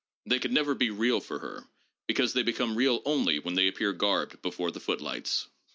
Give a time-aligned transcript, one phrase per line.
[0.25, 1.67] They could never be real for her,
[2.07, 5.47] because they become real only when they appear garbed before the foot lights.